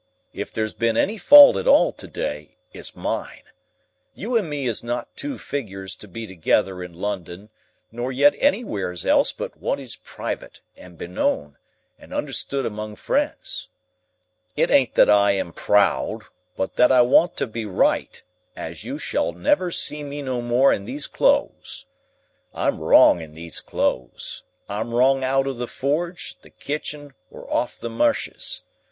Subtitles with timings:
[0.33, 3.43] If there's been any fault at all to day, it's mine.
[4.15, 7.51] You and me is not two figures to be together in London;
[7.91, 11.57] nor yet anywheres else but what is private, and beknown,
[11.99, 13.69] and understood among friends.
[14.57, 16.23] It ain't that I am proud,
[16.57, 18.23] but that I want to be right,
[18.55, 21.85] as you shall never see me no more in these clothes.
[22.55, 24.41] I'm wrong in these clothes.
[24.67, 28.63] I'm wrong out of the forge, the kitchen, or off th' meshes.